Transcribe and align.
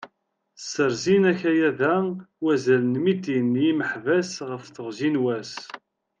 Sserzin 0.61 1.23
akayad-a 1.31 1.95
wazal 2.43 2.83
n 2.85 2.95
mitin 3.03 3.47
n 3.57 3.61
yimeḥbas 3.63 4.31
ɣef 4.49 4.63
teɣzi 4.67 5.09
n 5.13 5.21
wass. 5.23 5.55